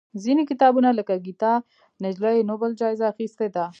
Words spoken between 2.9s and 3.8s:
اخېستې ده.